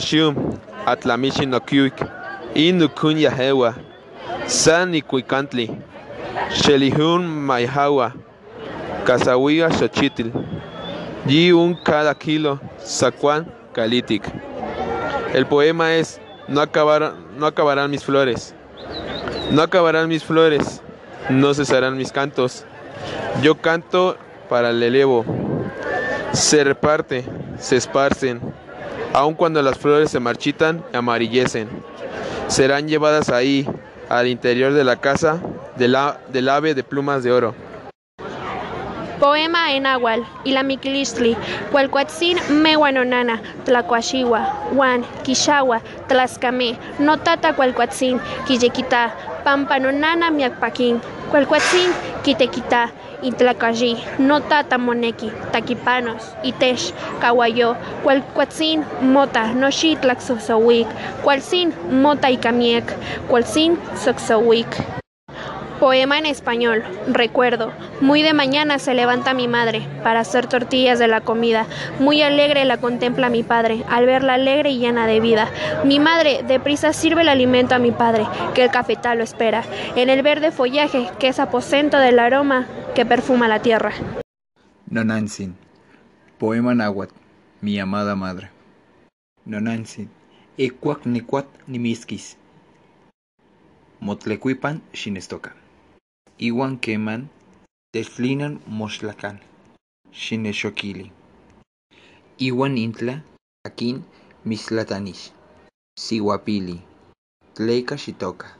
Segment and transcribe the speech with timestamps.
[0.00, 1.92] Xium, Atlamishin no Kyuk,
[2.54, 3.76] Inukun Yahewa,
[4.46, 5.68] San Ikuicantli,
[6.48, 8.14] Shelihun Maihawa,
[9.04, 10.32] Casahuiga Xochitl,
[11.26, 14.24] Yi un cada kilo, Sacuan Calitic.
[15.34, 16.64] El poema es no,
[17.36, 18.54] no acabarán mis flores,
[19.50, 20.80] no acabarán mis flores,
[21.28, 22.64] no cesarán mis cantos.
[23.42, 24.16] Yo canto
[24.48, 25.26] para el elevo,
[26.32, 27.26] se reparte,
[27.58, 28.40] se esparcen,
[29.12, 31.68] aun cuando las flores se marchitan y amarillecen.
[32.48, 33.66] Serán llevadas ahí,
[34.08, 35.40] al interior de la casa
[35.76, 35.96] del,
[36.32, 37.54] del ave de plumas de oro.
[39.22, 41.36] Poema en Agual, Ilamiquilistli,
[41.70, 44.40] Cualcuatzin, Mehuanonana, Tlacuachiwa,
[44.74, 49.14] Juan, Quixagua, Tlascamé, Notata Cualcuatzin, Quillequita,
[49.44, 51.00] Pampanonana Miacpaquín,
[51.30, 51.92] Cualcuatzin,
[52.24, 52.90] Quitequita,
[53.22, 60.88] Intlacayi, Notata Moneki, Taquipanos, Itesh, Cahuayo, Cualcuatzin, Mota, Noshi Tlaxoxowic,
[61.22, 62.92] Cualcin, Mota y Camiec,
[63.28, 65.01] Cualcin, Soxowic.
[65.82, 66.84] Poema en español.
[67.08, 67.72] Recuerdo.
[68.00, 71.66] Muy de mañana se levanta mi madre para hacer tortillas de la comida.
[71.98, 75.50] Muy alegre la contempla mi padre al verla alegre y llena de vida.
[75.84, 79.64] Mi madre deprisa sirve el alimento a mi padre, que el cafetal lo espera,
[79.96, 83.90] en el verde follaje que es aposento del aroma que perfuma la tierra.
[84.88, 85.56] Nonansin.
[86.38, 87.16] Poema náhuatl.
[87.60, 88.50] Mi amada madre.
[89.44, 90.10] Nonansin.
[90.56, 92.36] Ecuac necuat nimiskis.
[93.98, 95.61] Motlecuipan xinestoca.
[96.42, 97.30] Iwan keman
[97.94, 99.38] teflinan moxlacan.
[100.10, 101.12] Xinexoquili.
[102.42, 103.22] Iwan intla
[103.62, 104.02] akin
[104.42, 105.30] mislatanish.
[105.94, 106.82] Sihuapili.
[107.54, 108.58] Tleika xitoca.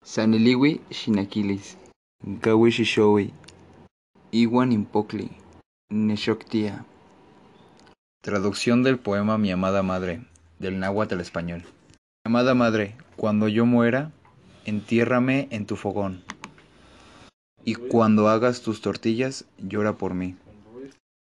[0.00, 1.76] Saniliwi xinaquilis.
[2.24, 3.26] Nkawi xixowi.
[4.32, 5.28] Iwan impocli.
[5.92, 6.86] Nexoctia.
[8.24, 10.24] Traducción del poema Mi amada madre,
[10.58, 11.62] del náhuatl español.
[12.24, 14.12] Amada madre, cuando yo muera,
[14.64, 16.24] entiérrame en tu fogón.
[17.68, 20.36] Y cuando hagas tus tortillas, llora por mí.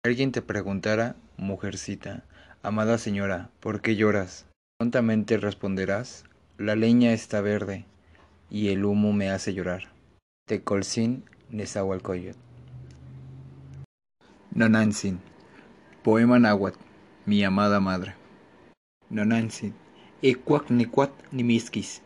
[0.04, 2.22] Alguien te preguntara, mujercita,
[2.62, 4.44] amada señora, ¿por qué lloras?
[4.78, 6.26] Prontamente responderás,
[6.58, 7.86] la leña está verde
[8.50, 9.88] y el humo me hace llorar.
[10.46, 12.38] Tecolcin Nezahualcóyotl.
[14.52, 15.20] Nonansin.
[16.02, 16.78] Poema náhuatl.
[17.24, 18.16] Mi amada madre.
[19.08, 19.72] Nonansin.
[20.20, 22.02] Ecuac necuat nimiskis.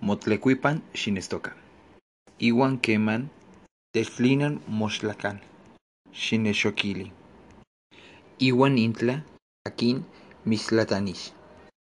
[0.00, 1.54] Motlecuipan xinestoca.
[2.40, 3.28] Iwan keman
[3.92, 5.44] teflinan moxlacan.
[6.08, 7.12] Xinexoquili.
[8.40, 9.20] Iwan intla
[9.68, 10.08] akin
[10.48, 11.36] mislatanish.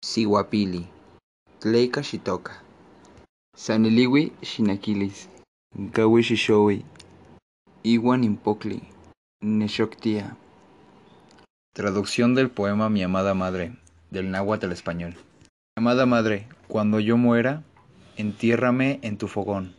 [0.05, 0.85] Sihuapili.
[1.57, 2.61] Tleika xitoca.
[3.57, 5.25] Saniliwi xinaquilis.
[5.73, 6.85] Xixowi.
[7.81, 8.85] Iwan impocli.
[9.41, 10.37] Nexoctia.
[11.73, 13.73] Traducción del poema Mi amada madre,
[14.11, 15.17] del náhuatl al español.
[15.75, 17.63] Amada madre, cuando yo muera,
[18.15, 19.73] entiérrame en tu fogón.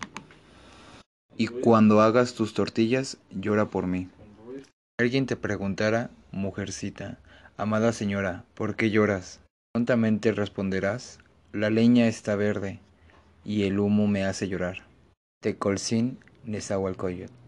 [1.39, 4.09] Y cuando hagas tus tortillas, llora por mí.
[4.99, 7.19] Alguien te preguntara, mujercita,
[7.59, 9.41] amada señora, ¿por qué lloras?
[9.75, 11.19] Prontamente responderás,
[11.53, 12.81] la leña está verde
[13.45, 14.85] y el humo me hace llorar.
[15.43, 17.46] Tecolcin Nezahualcóyotl.